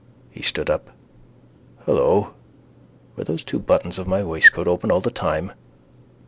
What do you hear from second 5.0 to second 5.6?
time?